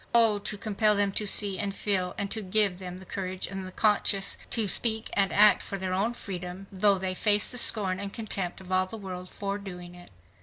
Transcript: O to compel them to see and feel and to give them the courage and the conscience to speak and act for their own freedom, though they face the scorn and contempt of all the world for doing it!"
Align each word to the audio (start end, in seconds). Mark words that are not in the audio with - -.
O 0.15 0.39
to 0.39 0.57
compel 0.57 0.95
them 0.95 1.11
to 1.11 1.27
see 1.27 1.59
and 1.59 1.75
feel 1.75 2.15
and 2.17 2.31
to 2.31 2.41
give 2.41 2.79
them 2.79 2.97
the 2.97 3.05
courage 3.05 3.45
and 3.45 3.67
the 3.67 3.71
conscience 3.71 4.35
to 4.49 4.67
speak 4.67 5.11
and 5.13 5.31
act 5.31 5.61
for 5.61 5.77
their 5.77 5.93
own 5.93 6.15
freedom, 6.15 6.65
though 6.71 6.97
they 6.97 7.13
face 7.13 7.47
the 7.47 7.59
scorn 7.59 7.99
and 7.99 8.11
contempt 8.11 8.59
of 8.59 8.71
all 8.71 8.87
the 8.87 8.97
world 8.97 9.29
for 9.29 9.59
doing 9.59 9.93
it!" 9.93 10.09